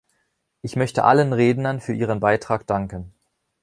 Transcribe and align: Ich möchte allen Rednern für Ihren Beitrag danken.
Ich 0.63 0.75
möchte 0.75 1.03
allen 1.03 1.31
Rednern 1.31 1.79
für 1.79 1.93
Ihren 1.93 2.19
Beitrag 2.19 2.65
danken. 2.65 3.13